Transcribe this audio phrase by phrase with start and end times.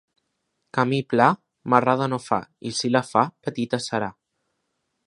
[0.77, 1.27] Camí pla,
[1.75, 4.11] marrada no fa, i si la fa, petita serà.